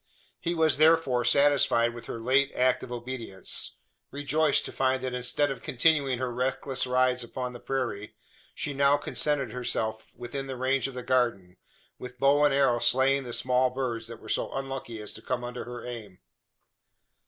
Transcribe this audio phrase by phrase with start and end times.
[0.39, 3.75] He was, therefore, satisfied with her late act of obedience
[4.09, 8.15] rejoiced to find that instead of continuing her reckless rides upon the prairie,
[8.55, 11.55] she now contented herself within the range of the garden
[11.99, 15.43] with bow and arrow slaying the small birds that were so unlucky as to come
[15.43, 16.17] under her aim.